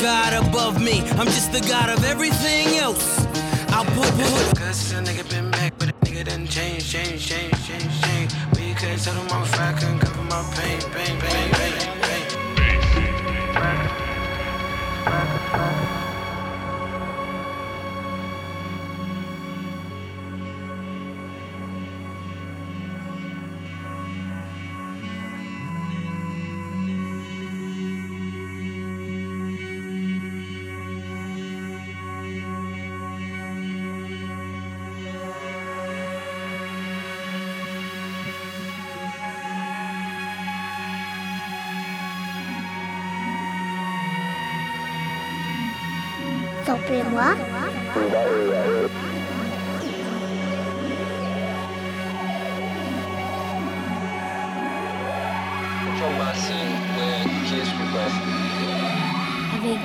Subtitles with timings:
[0.00, 1.02] God above me.
[1.18, 3.18] I'm just the God of everything else.
[3.68, 4.58] I'll put, put.
[4.58, 8.32] Cause a nigga been back, but a nigga done change, change, change, change, change.
[8.56, 12.20] We could tell them I'm fat, couldn't cover my pain, pain, pain, pain, pain.
[46.92, 47.04] Avec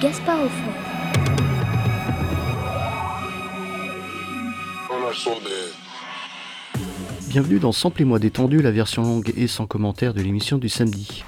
[0.02, 0.72] Gaspard au fond.
[7.30, 11.23] Bienvenue dans Samplez-moi détendu, la version longue et sans commentaire de l'émission du samedi.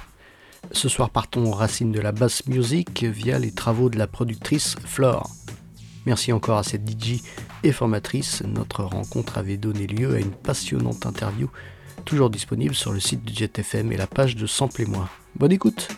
[0.72, 4.74] Ce soir partons aux racines de la bass music via les travaux de la productrice
[4.84, 5.30] Flore.
[6.08, 7.20] Merci encore à cette DJ
[7.62, 8.42] et formatrice.
[8.42, 11.50] Notre rencontre avait donné lieu à une passionnante interview,
[12.06, 15.10] toujours disponible sur le site de JetFM et la page de Sample et moi.
[15.36, 15.88] Bonne écoute!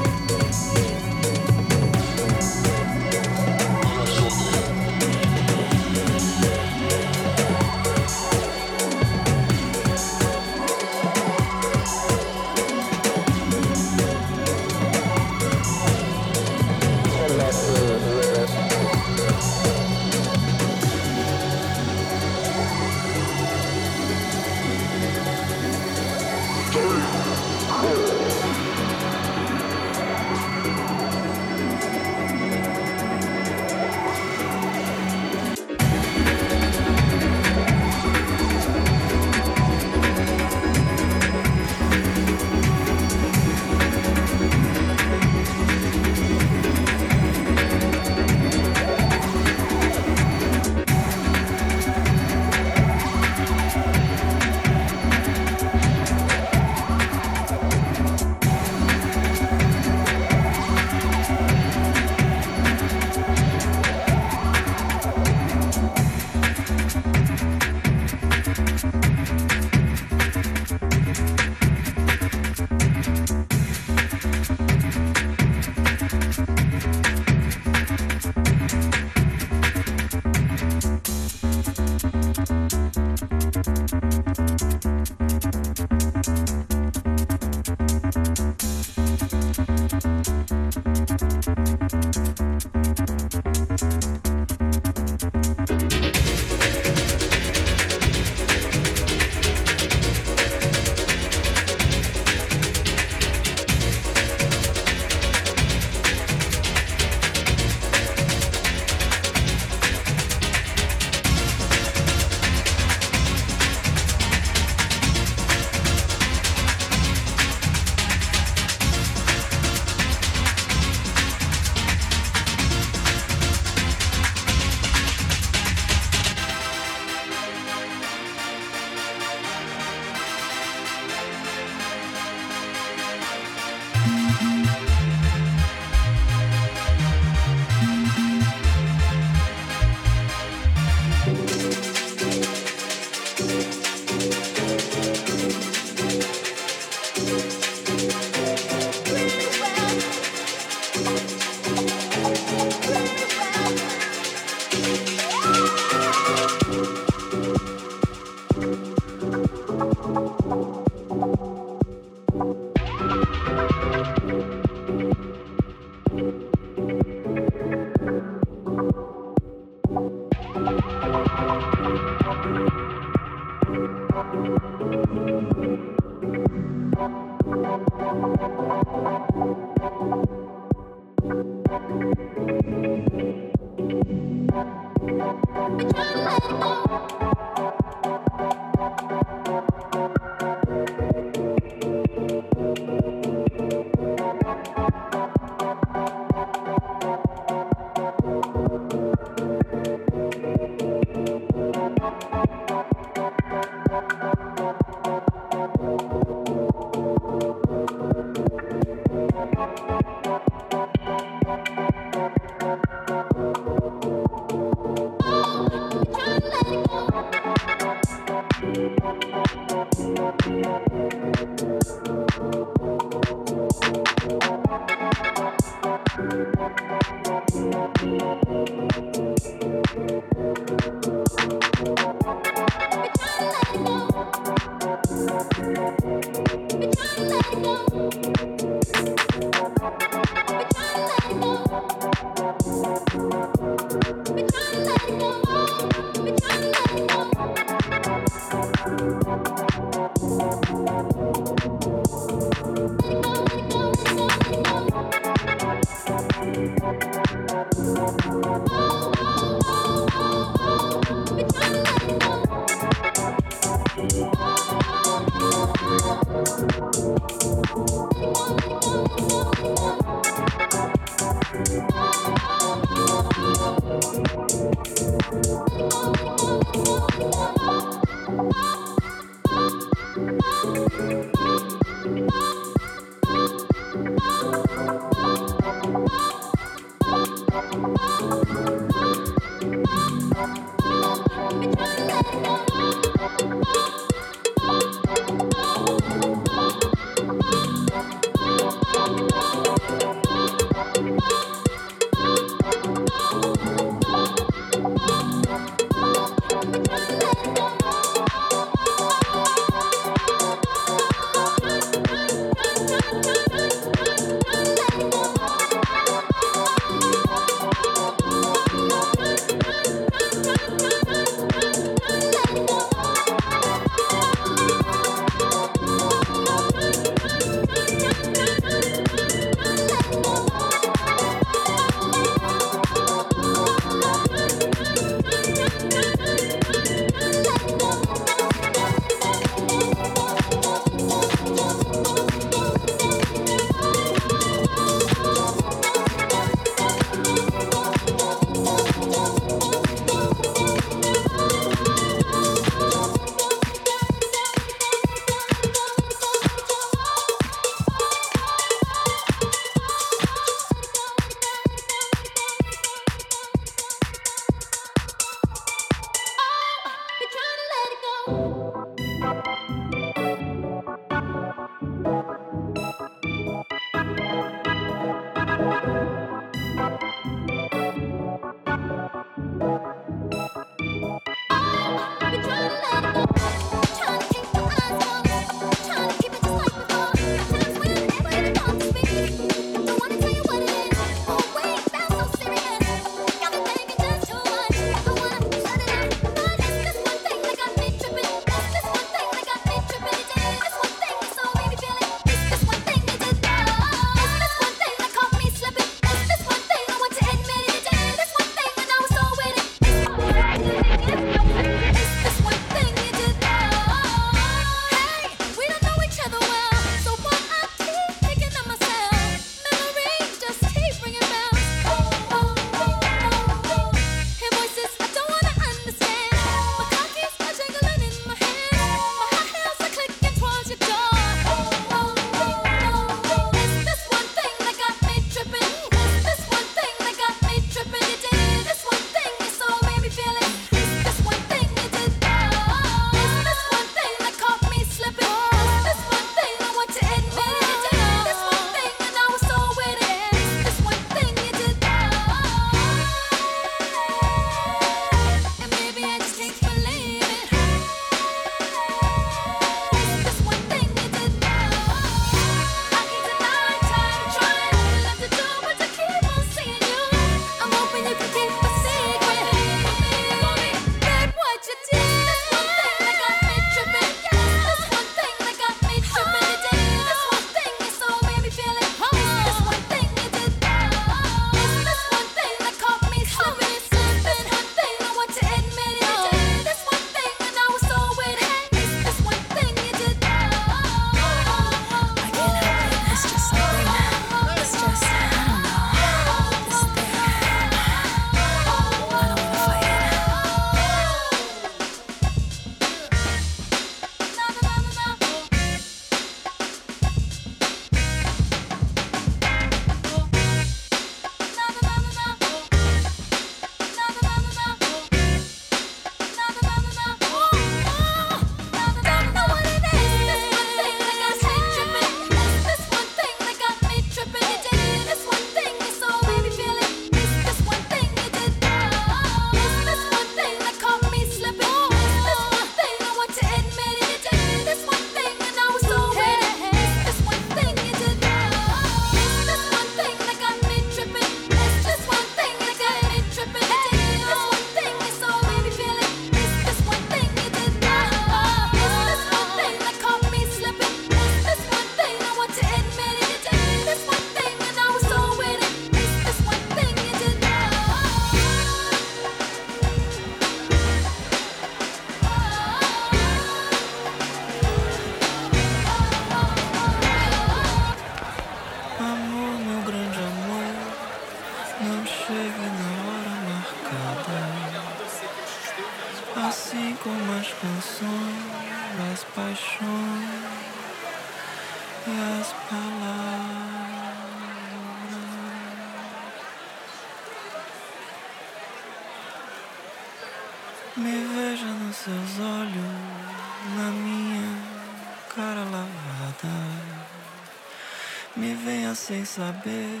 [599.10, 600.00] Sem saber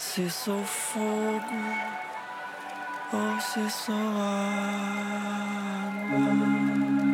[0.00, 1.62] se sou fogo
[3.12, 3.94] ou se sou
[5.94, 7.05] água.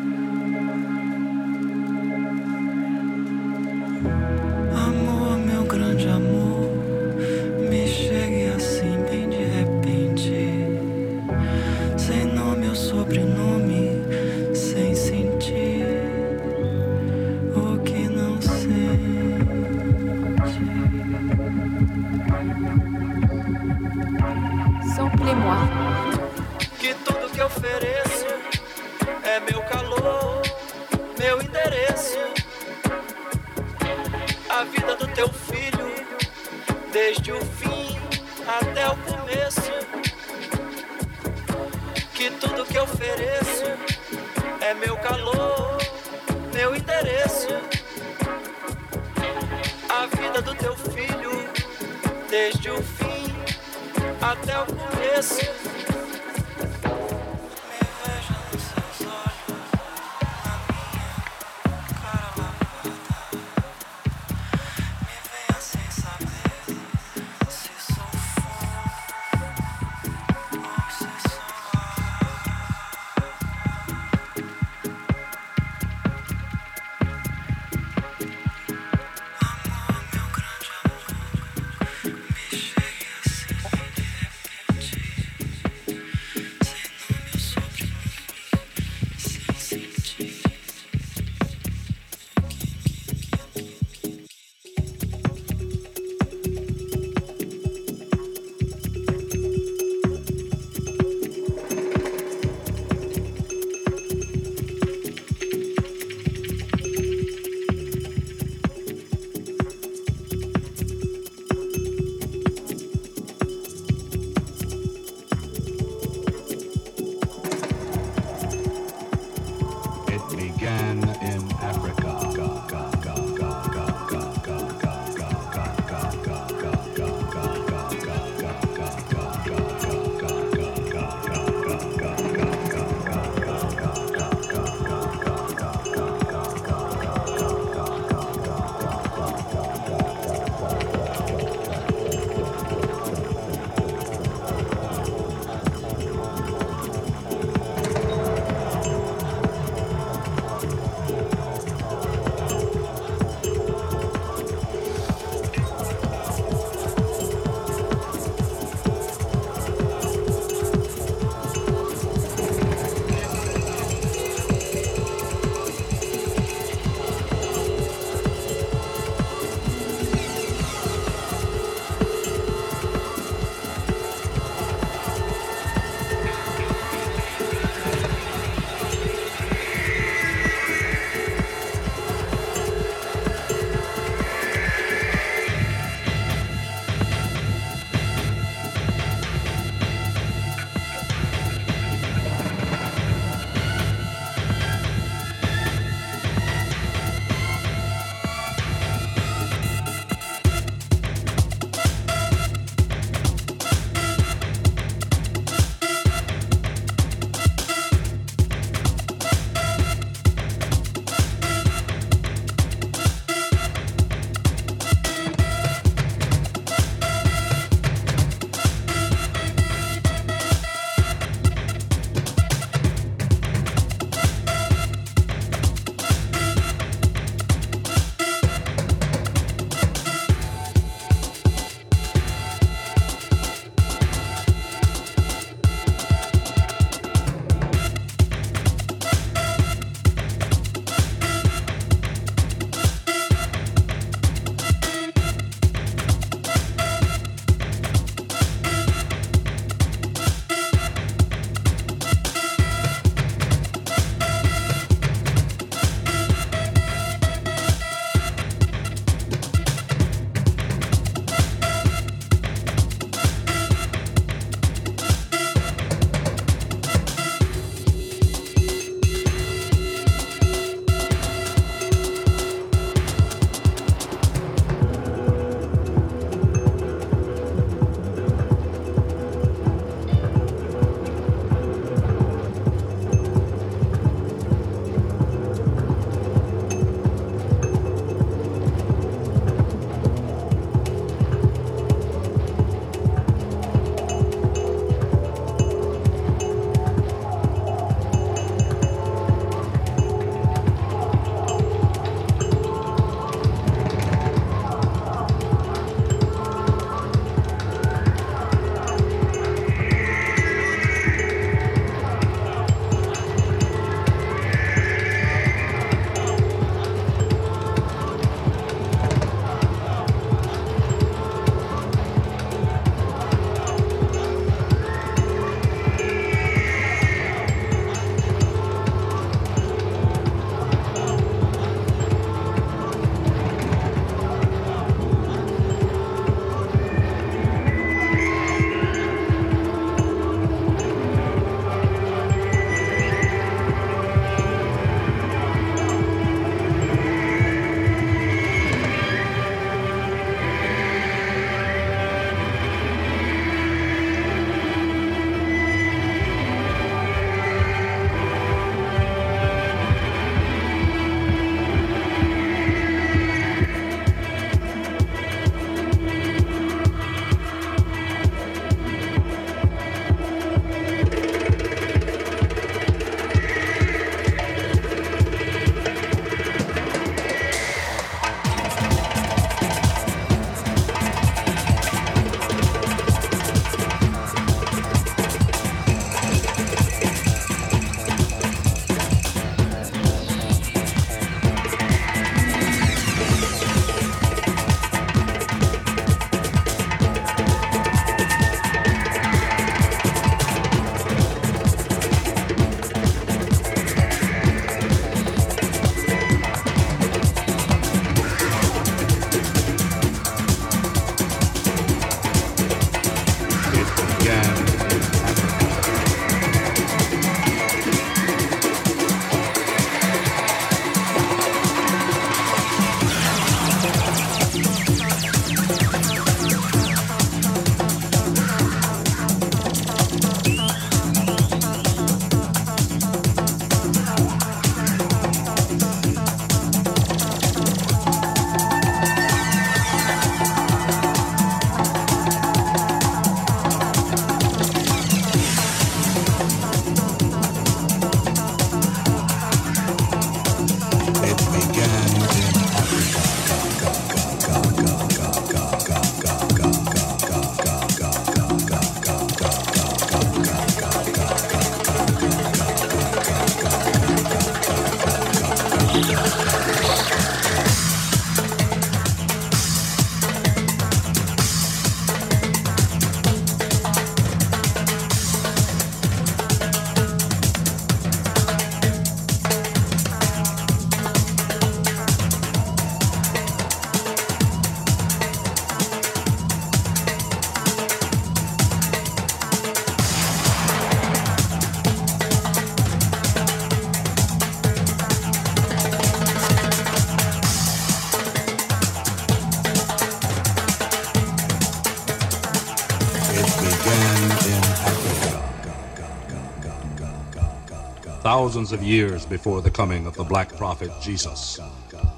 [508.43, 511.61] Thousands of years before the coming of the black prophet Jesus.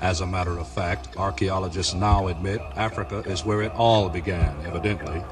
[0.00, 5.22] As a matter of fact, archaeologists now admit Africa is where it all began, evidently.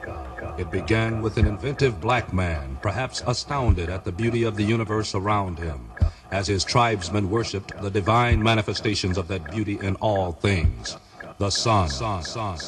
[0.59, 5.15] It began with an inventive black man, perhaps astounded at the beauty of the universe
[5.15, 5.89] around him,
[6.31, 10.99] as his tribesmen worshipped the divine manifestations of that beauty in all things
[11.39, 11.89] the sun,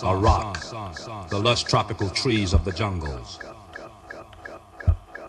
[0.02, 0.56] a rock,
[1.28, 3.38] the lush tropical trees of the jungles.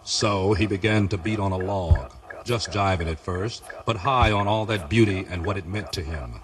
[0.03, 2.14] So he began to beat on a log,
[2.45, 6.01] just jiving at first, but high on all that beauty and what it meant to
[6.01, 6.35] him.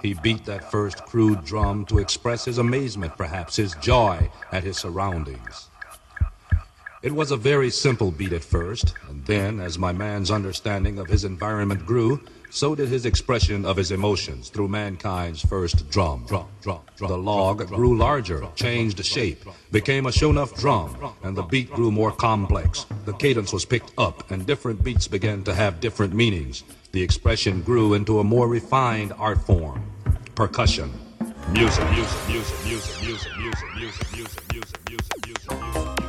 [0.00, 4.78] He beat that first crude drum to express his amazement, perhaps, his joy at his
[4.78, 5.68] surroundings.
[7.02, 11.08] It was a very simple beat at first, and then, as my man's understanding of
[11.08, 16.24] his environment grew, so did his expression of his emotions through mankind's first drum.
[16.26, 17.10] drum, drum, drum.
[17.10, 21.90] The log grew larger, changed shape, became a show enough drum, and the beat grew
[21.90, 22.86] more complex.
[23.04, 26.64] The cadence was picked up, and different beats began to have different meanings.
[26.92, 29.82] The expression grew into a more refined art form
[30.34, 30.90] percussion.
[31.52, 35.99] Music, music, music, music, music, music, music, music, music, music, music, music.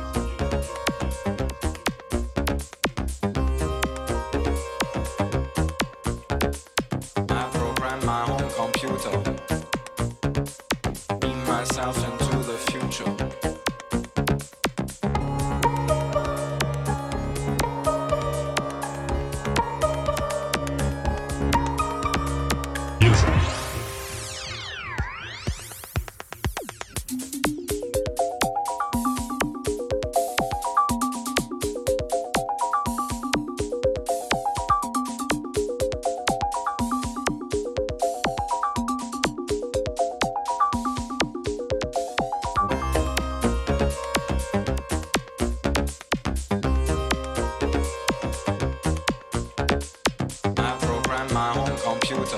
[52.22, 52.28] Be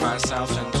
[0.00, 0.77] myself and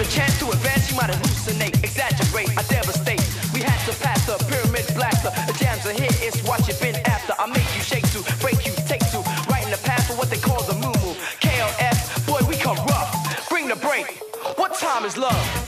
[0.00, 3.20] the chance to advance, you might hallucinate, exaggerate, I devastate.
[3.52, 5.28] We had to pass the pyramid blaster.
[5.44, 7.34] The jams are here, it's what you've been after.
[7.38, 9.18] I make you shake to, break you, take to,
[9.52, 11.12] right in the path for what they call the Mu Mu.
[11.44, 13.12] KLF, boy, we come rough.
[13.50, 14.06] Bring the break.
[14.56, 15.59] What time is love?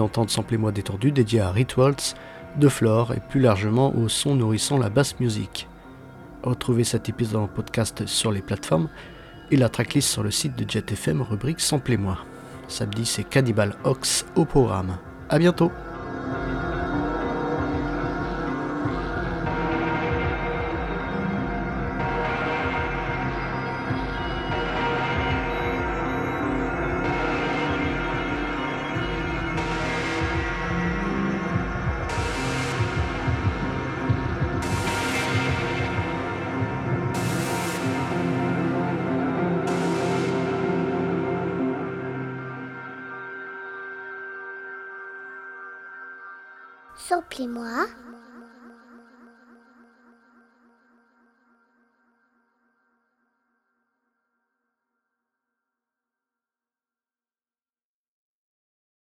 [0.00, 2.14] D'entendre Samplez-moi détendu dédié à Rituals,
[2.56, 5.68] de Flore et plus largement au son nourrissant la basse musique.
[6.42, 8.88] Retrouvez cet épisode en podcast sur les plateformes
[9.50, 12.16] et la tracklist sur le site de JetFM rubrique Samplez-moi.
[12.66, 14.96] Samedi, c'est Cannibal Ox au programme.
[15.28, 15.70] A bientôt
[47.40, 47.86] chez moi.